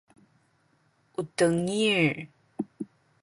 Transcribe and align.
u 1.21 1.23
tengil 1.37 2.09